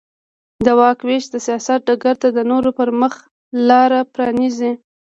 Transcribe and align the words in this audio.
د 0.65 0.67
واک 0.79 0.99
وېش 1.07 1.25
د 1.33 1.35
سیاست 1.45 1.79
ډګر 1.87 2.15
ته 2.21 2.27
د 2.37 2.39
نورو 2.51 2.69
پرمخ 2.79 3.13
لار 3.67 3.91
پرانېزي. 4.13 4.71